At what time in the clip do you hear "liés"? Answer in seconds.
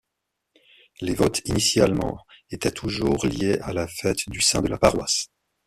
3.27-3.59